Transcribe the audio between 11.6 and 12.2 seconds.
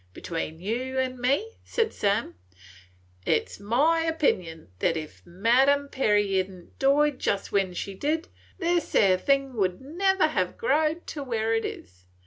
't is.